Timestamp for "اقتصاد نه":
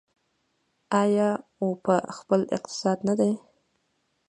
2.55-3.13